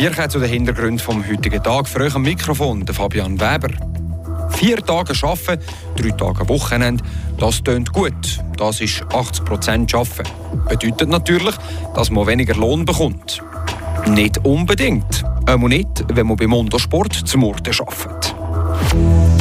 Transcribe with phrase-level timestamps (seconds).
[0.00, 1.86] Hier kommt zu den Hintergründen vom heutigen Tag.
[1.86, 3.68] Für euch am Mikrofon der Fabian Weber.
[4.48, 5.62] Vier Tage arbeiten,
[5.94, 7.04] drei Tage Wochenende,
[7.36, 8.40] das tönt gut.
[8.56, 10.30] Das ist 80 Prozent arbeiten.
[10.70, 11.54] Bedeutet natürlich,
[11.94, 13.42] dass man weniger Lohn bekommt.
[14.06, 15.22] Nicht unbedingt.
[15.44, 19.39] Auch nicht, wenn man beim Mondosport zum Morden arbeitet.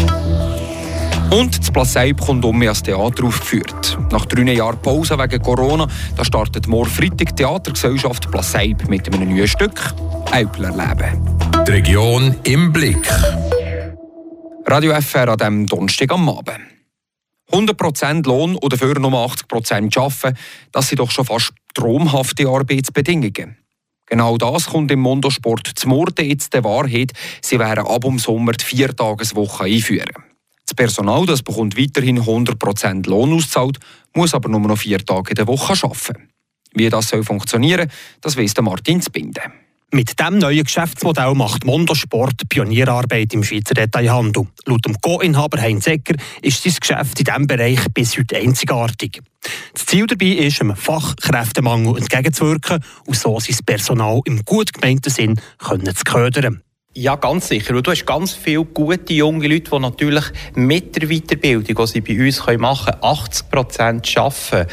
[1.32, 3.98] Und das Placeib kommt um als Theater aufgeführt.
[4.12, 9.30] Nach drei Jahren Pause wegen Corona da startet morgen Freitag die Theatergesellschaft Placeib mit einem
[9.30, 9.94] neuen Stück
[10.34, 11.38] «Euplerleben».
[11.68, 13.08] Die Region im Blick.
[14.66, 16.62] Radio FR an diesem Donnerstag am Abend.
[17.52, 20.38] 100% Lohn oder dafür nur 80% arbeiten,
[20.72, 23.58] das sind doch schon fast traumhafte Arbeitsbedingungen.
[24.08, 27.12] Genau das kommt im Mondosport zum Morden jetzt der Wahrheit.
[27.42, 30.29] Sie werden ab dem Sommer die Viertageswoche einführen.
[30.70, 33.80] Das Personal das bekommt weiterhin 100% Lohn auszahlt,
[34.14, 36.30] muss aber nur noch vier Tage in der Woche arbeiten.
[36.76, 37.90] Wie das soll funktionieren,
[38.22, 39.42] das weiss Martin Zbinde.
[39.92, 44.46] Mit diesem neuen Geschäftsmodell macht Mondo Sport Pionierarbeit im Schweizer Detailhandel.
[44.68, 49.24] Laut dem Co-Inhaber Heinz Ecker ist sein Geschäft in diesem Bereich bis heute einzigartig.
[49.74, 55.42] Das Ziel dabei ist, einem Fachkräftemangel entgegenzuwirken und so sein Personal im gut gemeinten Sinn
[55.58, 56.62] zu ködern.
[57.00, 57.82] Ja, ganz sicher.
[57.82, 62.26] du hast ganz viele gute junge Leute, die natürlich mit der Weiterbildung, die sie bei
[62.26, 64.70] uns machen können, 80 Prozent arbeiten,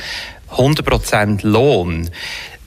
[0.50, 2.10] 100 Prozent Lohn.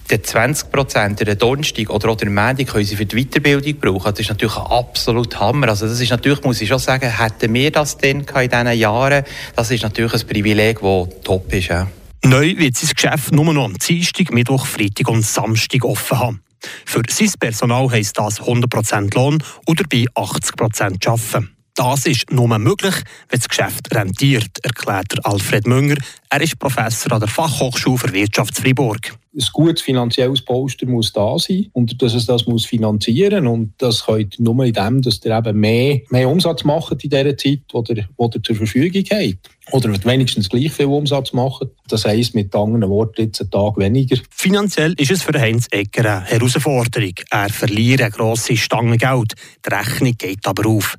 [0.10, 4.12] Die 20 Prozent der Donnerstag oder der Montag können sie für die Weiterbildung brauchen.
[4.14, 5.68] Das ist natürlich ein absolut Hammer.
[5.68, 9.26] Also das ist natürlich, muss ich schon sagen, hätten wir das denn in diesen Jahren,
[9.58, 11.68] das ist natürlich ein Privileg, das top ist.
[11.68, 11.86] Ja.
[12.24, 16.44] Neu wird sein Geschäft nur noch am Dienstag, Mittwoch, Freitag und Samstag offen haben.
[16.86, 21.59] Für sein Personal heisst das 100% Lohn oder bei 80% arbeiten.
[21.80, 22.94] Das ist nur möglich,
[23.30, 25.96] wenn das Geschäft rentiert, erklärt Alfred Münger.
[26.30, 31.38] Er ist Professor an der Fachhochschule für Wirtschaft Freiburg ein gutes finanzielles Polster muss da
[31.38, 35.38] sein und dass es das muss finanzieren und das könnt nur in dem, dass ihr
[35.38, 39.50] eben mehr, mehr Umsatz macht in dieser Zeit, die ihr, die ihr zur Verfügung habt.
[39.72, 41.70] Oder wenigstens gleich viel Umsatz machen.
[41.88, 44.18] Das heisst mit anderen Worten jetzt einen Tag weniger.
[44.32, 47.14] Finanziell ist es für Heinz Egger eine Herausforderung.
[47.30, 49.36] Er verliert eine grosse Stange Geld.
[49.64, 50.98] Die Rechnung geht aber auf.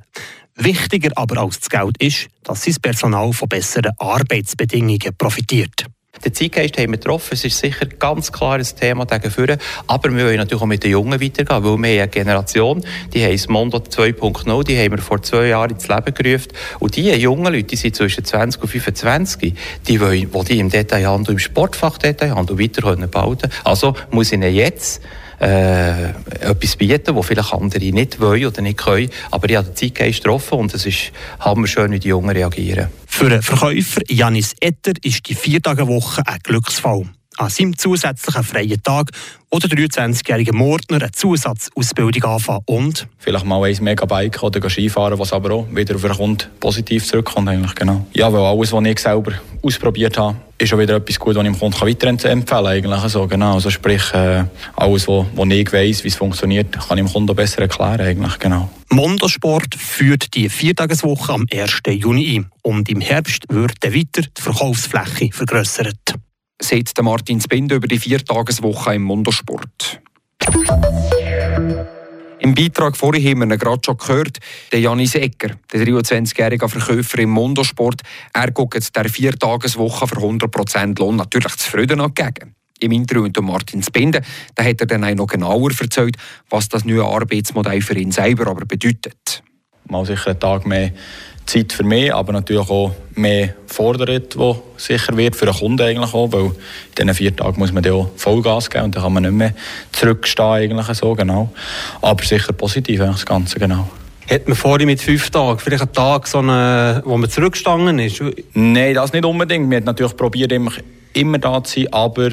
[0.65, 5.87] Wichtiger aber als das Geld ist, dass sein Personal von besseren Arbeitsbedingungen profitiert.
[6.25, 7.31] Den Zeitgeist haben wir getroffen.
[7.32, 9.56] Es ist sicher ganz klar ein Thema dagegen
[9.87, 12.84] Aber wir wollen natürlich auch mit den Jungen weitergehen, weil wir eine Generation,
[13.15, 16.48] die heisst Mondo 2.0, die haben wir vor zwei Jahren ins Leben gerufen.
[16.78, 19.54] Und diese jungen Leute, die sind zwischen 20 und 25,
[19.88, 23.53] die wollen, die, im Detailhandel, im Sportfachdetailhandel weiter bauen können.
[23.65, 25.00] Also muss ihnen jetzt
[25.41, 29.11] äh, etwas bieten, was vielleicht andere nicht wollen oder nicht können.
[29.31, 32.89] Aber ich habe den Zeitgeist getroffen und es ist hammerschön, wie die Jungen reagieren.
[33.06, 37.06] Für den Verkäufer Janis Etter ist die Viertagewoche ein Glücksfall.
[37.41, 39.12] An seinem zusätzlichen freien Tag
[39.49, 45.55] oder 23-jährige Mordner eine Zusatzausbildung anfangen und vielleicht mal ein Megabike oder Skifahren, was aber
[45.55, 48.05] auch wieder auf den positiv zurückkommt eigentlich, genau.
[48.12, 51.51] Ja, weil alles, was ich selber ausprobiert habe, ist auch wieder etwas gut, was ich
[51.51, 52.67] dem Kunden weiterempfehlen kann.
[52.67, 53.55] Eigentlich so, genau.
[53.55, 54.45] Also sprich, äh,
[54.77, 58.03] alles, was, was ich weiss, wie es funktioniert, kann ich dem Kunden besser erklären.
[58.03, 58.69] Eigentlich, genau.
[58.91, 61.81] Mondosport führt die Viertageswoche am 1.
[61.89, 65.97] Juni ein und im Herbst wird dann weiter die Verkaufsfläche vergrößert.
[66.60, 70.00] Sagt Martin Spinde über die Viertageswoche im Mondosport.
[72.38, 74.38] Im Beitrag vorhin haben wir ihn gerade schon gehört,
[74.71, 78.03] der Janis Ecker, der 23-jährige Verkäufer im Mondosport.
[78.32, 82.54] Er guckt der Viertageswoche für 100% Lohn natürlich zufrieden entgegen.
[82.78, 84.22] Im Interview mit Martin Spinde
[84.54, 86.16] da hat er dann auch noch genauer erzählt,
[86.48, 89.42] was das neue Arbeitsmodell für ihn selber aber bedeutet.
[89.88, 90.92] Mal sicher einen Tag mehr
[91.50, 96.15] Zeit für mich, aber natürlich auch mehr fordert, wo sicher wird für den Kunden eigentlich
[96.15, 96.53] auch, weil in
[96.97, 99.55] diesen vier Tagen muss man ja auch Vollgas geben und dann kann man nicht mehr
[99.93, 101.50] zurückstehen eigentlich so, genau.
[102.00, 103.89] Aber sicher positiv das Ganze, genau.
[104.31, 108.22] Hat man vorhin mit fünf Tagen vielleicht einen Tag, so eine, wo man zurückgestanden ist?
[108.55, 109.69] Nein, das nicht unbedingt.
[109.69, 110.71] Wir haben natürlich probiert, immer,
[111.15, 112.31] immer da zu sein, aber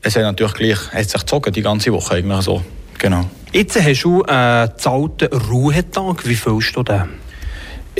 [0.00, 2.62] es hat natürlich gleich hat sich gezogen, die ganze Woche eigentlich so.
[2.98, 3.24] Genau.
[3.52, 6.24] Jetzt hast du einen zahlten Ruhetag.
[6.24, 7.08] Wie fühlst du den?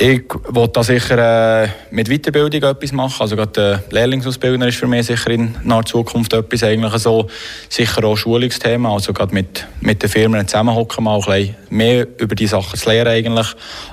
[0.03, 3.21] Ich wollte da sicher äh, mit Weiterbildung etwas machen.
[3.21, 7.27] Also gerade äh, Lehrlingsausbildner ist für mich sicher in naher Zukunft etwas eigentlich so.
[7.69, 12.33] Sicher auch Schulungsthema, also gerade mit, mit den Firmen zusammenhocken, mal ein bisschen mehr über
[12.33, 13.45] die Sachen zu lernen eigentlich.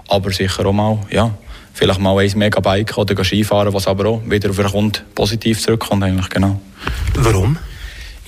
[0.09, 1.31] Aber sicher auch mal, ja,
[1.75, 6.05] vielleicht mal ein Megabike oder Skifahren, was aber auch wieder auf den Kunden positiv zurückkommt
[6.05, 6.59] eigentlich, genau.
[7.17, 7.59] Warum?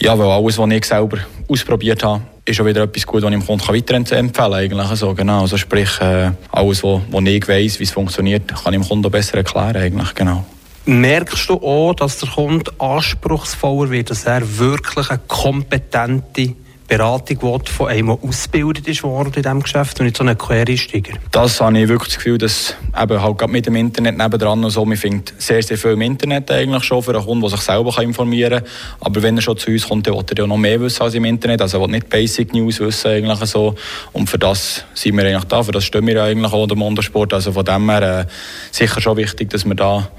[0.02, 3.38] Ja, weil alles, was ich selber ausprobiert habe, ist auch wieder etwas gut, was ich
[3.38, 4.54] dem Kunden weiterempfehlen kann.
[4.54, 5.42] Eigentlich so, genau.
[5.42, 9.10] Also sprich, äh, alles, was, was ich weiss, wie es funktioniert, kann ich dem Kunden
[9.10, 9.76] besser erklären.
[9.76, 10.44] Eigentlich, genau.
[10.86, 16.54] Merkst du auch, dass der Kunde anspruchsvoller wird, dass er wirklich eine kompetente
[16.90, 20.36] Beratung will, von einem, der ausgebildet ist worden in diesem Geschäft und nicht so ein
[20.36, 21.12] Quereinsteiger?
[21.30, 24.70] Das habe ich wirklich das Gefühl, dass eben halt gerade mit dem Internet nebendran und
[24.70, 27.60] so, man findet sehr, sehr viel im Internet eigentlich schon für einen Kunden, der sich
[27.60, 28.68] selber informieren kann.
[29.02, 31.14] Aber wenn er schon zu uns kommt, dann will er ja noch mehr wissen als
[31.14, 31.62] im Internet.
[31.62, 33.76] Also er will nicht Basic News wissen eigentlich so.
[34.10, 37.32] Und für das sind wir eigentlich da, für das stehen wir eigentlich auch, der Motorsport.
[37.32, 38.24] Also von dem her äh,
[38.72, 40.10] sicher schon wichtig, dass wir da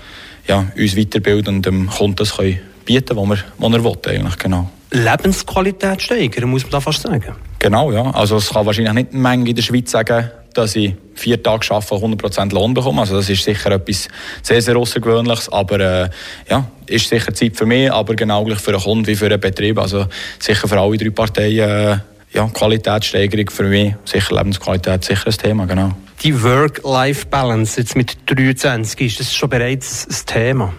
[0.48, 4.70] ja, uns weiterbilden und dem Kunden das können bieten, wir, was er will eigentlich, genau.
[4.92, 7.36] Lebensqualität steigern, muss man da fast sagen.
[7.60, 8.12] Genau, ja.
[8.12, 11.74] Also es kann wahrscheinlich nicht eine Menge in der Schweiz sagen, dass ich vier Tage
[11.74, 13.02] arbeite und 100% Lohn bekomme.
[13.02, 14.10] Also das ist sicher etwas
[14.42, 16.10] sehr, sehr Außergewöhnliches, aber äh,
[16.50, 19.40] ja, ist sicher Zeit für mich, aber genau gleich für einen Kunden wie für einen
[19.40, 19.80] Betrieb.
[19.80, 20.08] Also
[20.40, 21.98] sicher für alle drei Parteien äh,
[22.34, 25.92] ja, Qualitätssteigerung für mich, sicher Lebensqualität, sicher ein Thema, genau.
[26.24, 30.74] Die Work-Life-Balance jetzt mit 23, ist das schon bereits ein Thema?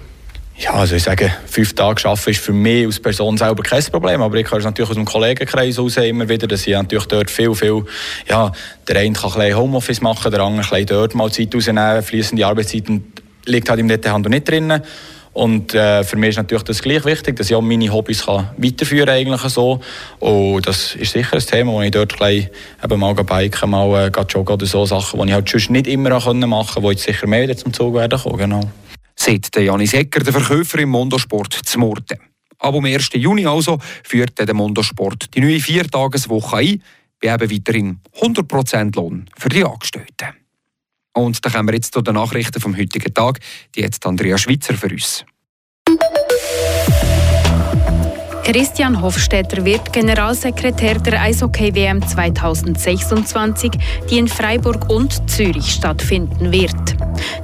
[0.63, 4.23] Ja, also ich sage, fünf Tage arbeiten ist für mich als Person selber kein Problem,
[4.23, 7.33] aber ich höre es natürlich aus dem Kollegenkreis raus immer wieder, dass ich natürlich dort
[7.33, 7.85] viel, viel,
[8.29, 8.53] ja,
[8.87, 12.47] der eine kann ein bisschen Homeoffice machen, der andere ein dort mal Zeit rausnehmen, fließende
[12.47, 13.13] Arbeitszeiten
[13.45, 14.81] liegt halt im Detailhandel nicht drin.
[15.33, 18.51] Und äh, für mich ist natürlich das gleich wichtig, dass ich auch meine Hobbys kann
[18.57, 19.81] weiterführen eigentlich so.
[20.21, 22.51] Und das ist sicher ein Thema, wo ich dort gleich
[22.85, 26.11] eben mal biken, mal äh, joggen oder so Sachen, die ich halt sonst nicht immer
[26.11, 28.61] machen konnte, die jetzt sicher mehr zum Zug werden kommen, genau
[29.23, 32.19] sagt Janis Ecker, der Verkäufer im Mondosport zu Murten.
[32.59, 33.11] Ab dem 1.
[33.15, 36.83] Juni also führt der Mondosport die neue Viertageswoche ein,
[37.21, 40.29] bei eben weiterhin 100% Lohn für die Angestellten.
[41.15, 43.39] Und da kommen wir jetzt zu den Nachrichten vom heutigen Tag,
[43.77, 45.25] die jetzt Andrea Schwitzer für uns.
[48.45, 53.71] Christian Hofstetter wird Generalsekretär der Eishockey-WM 2026,
[54.11, 56.75] die in Freiburg und Zürich stattfinden wird.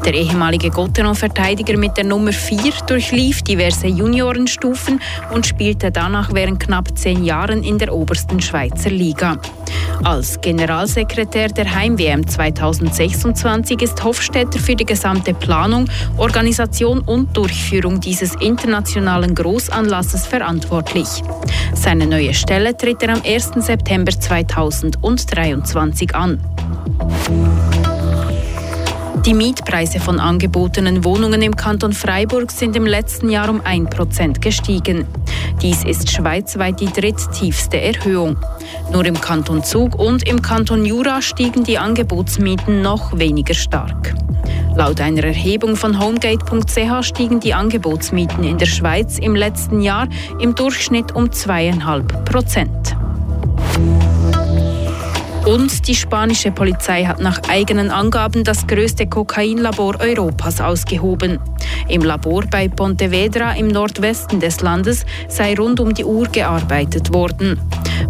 [0.04, 5.00] Der ehemalige Gotteron-Verteidiger mit der Nummer 4 durchlief diverse Juniorenstufen
[5.32, 9.38] und spielte danach während knapp zehn Jahren in der obersten Schweizer Liga.
[10.04, 18.34] Als Generalsekretär der Heim-WM 2026 ist Hofstetter für die gesamte Planung, Organisation und Durchführung dieses
[18.36, 20.87] internationalen Großanlasses verantwortlich.
[21.74, 23.52] Seine neue Stelle tritt er am 1.
[23.56, 26.40] September 2023 an.
[29.26, 35.06] Die Mietpreise von angebotenen Wohnungen im Kanton Freiburg sind im letzten Jahr um 1% gestiegen.
[35.60, 38.38] Dies ist schweizweit die dritttiefste Erhöhung.
[38.90, 44.14] Nur im Kanton Zug und im Kanton Jura stiegen die Angebotsmieten noch weniger stark.
[44.78, 50.06] Laut einer Erhebung von homegate.ch stiegen die Angebotsmieten in der Schweiz im letzten Jahr
[50.38, 52.97] im Durchschnitt um 2,5 Prozent.
[55.48, 61.38] Und die spanische Polizei hat nach eigenen Angaben das größte Kokainlabor Europas ausgehoben.
[61.88, 67.58] Im Labor bei Pontevedra im Nordwesten des Landes sei rund um die Uhr gearbeitet worden.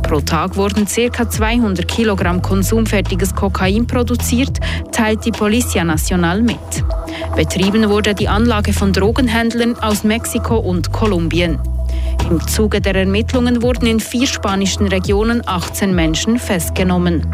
[0.02, 1.30] Pro Tag wurden ca.
[1.30, 4.58] 200 Kilogramm konsumfertiges Kokain produziert,
[4.90, 6.58] teilt die Policia Nacional mit.
[7.36, 11.60] Betrieben wurde die Anlage von Drogenhändlern aus Mexiko und Kolumbien.
[12.28, 17.26] Im Zuge der Ermittlungen wurden in vier spanischen Regionen 18 Menschen festgenommen.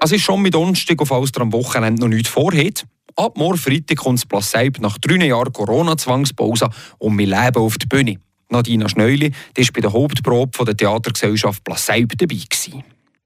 [0.00, 2.84] Es ist schon mit Donnerstag auf Austria am Wochenende noch nichts vorhat.
[3.14, 6.68] Ab morgen Freitag kommt das Plasseib nach drei Jahren Corona-Zwangspause
[6.98, 8.18] und wir leben auf der Bühne.
[8.48, 12.34] Nadina Schneuli war bei der Hauptprobe der Theatergesellschaft Plasseib dabei.
[12.34, 12.82] Gewesen.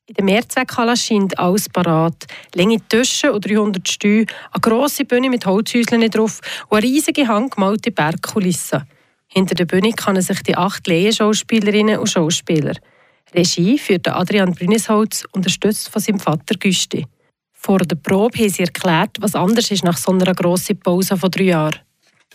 [0.08, 2.26] In der Mehrzweckhalle scheint alles parat.
[2.54, 7.90] Länge Tischen und 300 Stühle, eine grosse Bühne mit Holzhäuschen drauf und eine riesige handgemalte
[7.90, 8.86] Bergkulisse.
[9.26, 12.74] Hinter der Bühne können sich die acht Laienschauspielerinnen und Schauspieler.
[13.34, 17.04] Regie führt Adrian Brünisholz, unterstützt von seinem Vater Güsti.
[17.52, 21.32] Vor der Probe haben sie erklärt, was anders ist nach so einer grossen Pause von
[21.32, 21.80] drei Jahren.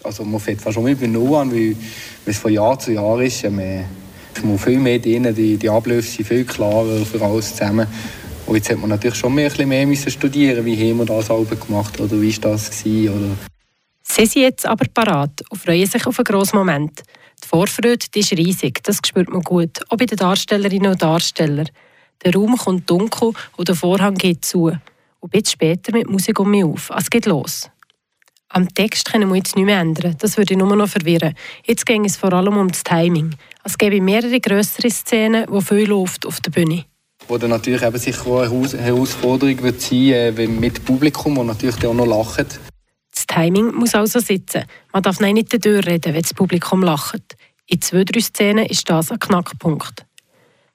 [0.03, 1.77] Also man fängt fast schon mit Null an, weil
[2.25, 3.49] es von Jahr zu Jahr ist.
[3.49, 3.85] Man
[4.43, 7.87] muss viel mehr drin, die, die Abläufe sind viel klarer für alles zusammen.
[8.45, 11.55] Und jetzt hat man natürlich schon mehr, ein mehr studieren, wie haben wir das selber
[11.55, 13.37] gemacht oder wie war das gewesen, oder
[14.03, 17.01] Sie sind jetzt aber parat und freuen sich auf einen grossen Moment.
[17.41, 21.69] Die Vorfreude die ist riesig, das spürt man gut, auch bei den Darstellerinnen und Darstellern.
[22.25, 24.77] Der Raum kommt dunkel und der Vorhang geht zu.
[25.21, 26.91] Und ein später mit Musik um mich auf.
[26.95, 27.70] Es geht los.
[28.53, 31.35] Am Text können wir jetzt nicht mehr ändern, das würde nur noch verwirren.
[31.65, 33.33] Jetzt ging es vor allem um das Timing.
[33.63, 36.83] Es gäbe mehrere größere Szenen, wo viel Luft auf der Bühne.
[37.29, 41.85] Wo dann natürlich eben sicher auch eine Herausforderung wird sein äh, mit Publikum, das natürlich
[41.85, 42.59] auch noch lacht.
[43.13, 44.65] Das Timing muss also sitzen.
[44.91, 47.37] Man darf nicht in der Tür reden, wenn das Publikum lacht.
[47.67, 50.05] In zwei, drei Szenen ist das ein Knackpunkt.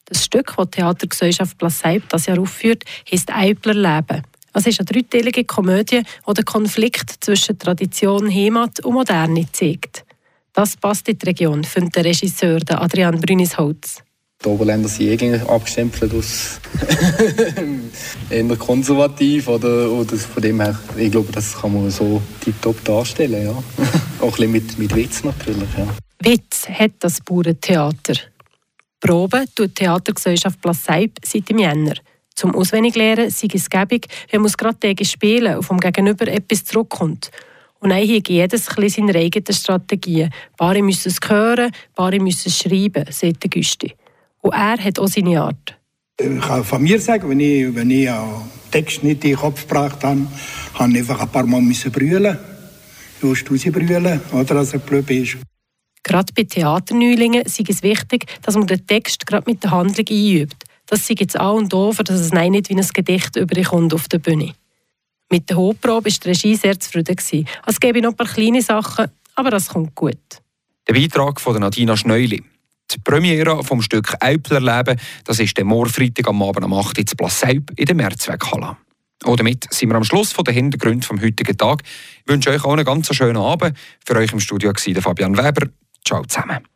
[0.07, 4.23] Das Stück, das die Theatergesellschaft Plasseib das Jahr aufführt, heisst Eibler Leben.
[4.57, 10.07] Es ist eine dreiteilige Komödie, die den Konflikt zwischen Tradition, Heimat und Moderne zeigt.
[10.55, 14.03] Das passt in die Region, findet der Regisseur Adrian Brünisholz.
[14.43, 16.59] Die Oberländer sind eh abgestempelt aus
[18.31, 23.45] eher konservativ oder, oder von dem her, ich glaube, das kann man so tiptop darstellen,
[23.45, 23.51] ja.
[24.21, 25.87] Auch ein bisschen mit, mit Witz natürlich, ja.
[26.23, 28.15] Witz hat das Bauerntheater.
[29.01, 31.97] Proben tut die Theatergesellschaft Plasseib seit dem Jänner.
[32.37, 37.31] Zum Auswendiglernen sei es gäbig, wenn man gerade Tage spielen und vom Gegenüber etwas zurückkommt.
[37.81, 40.31] Und dann hat jedes ein seine eigenen Strategien.
[40.57, 43.95] Paare müssen es hören, Paare müssen es schreiben, sagt der Güsti.
[44.43, 45.79] Und er hat auch seine Art.
[46.19, 49.67] Ich kann von mir sagen, wenn ich, wenn ich einen Text nicht in den Kopf
[49.67, 50.27] gebracht habe,
[50.75, 52.39] habe ich einfach ein paar Mal brüllen.
[53.21, 55.39] Du musst rausbrüllen, oder, dass er blöd ist.
[56.03, 60.65] Gerade bei Theaterneulingen ist es wichtig, dass man den Text gerade mit der Handlung einübt.
[60.87, 64.19] Das ist jetzt A und O, dass es nicht wie ein Gedicht überkommt auf der
[64.19, 64.55] Bühne.
[65.31, 67.17] Mit der Hochprobe war die Regie sehr zufrieden.
[67.67, 70.17] Es gäbe noch ein paar kleine Sachen, aber das kommt gut.
[70.87, 72.43] Der Beitrag von Nadina Schneuli.
[72.93, 76.97] Die Premiere vom Stück Eipler Leben, das ist der morgen Freitag am Abend am 8.
[76.97, 78.77] Uhr in Plasseib in der Mehrzweckhalle.
[79.25, 81.83] Und damit sind wir am Schluss von der Hintergründe vom heutigen Tag.
[82.25, 83.77] Ich wünsche euch auch einen ganz schönen Abend.
[84.05, 85.69] Für euch im Studio war Fabian Weber.
[86.05, 86.76] Ciao zusammen.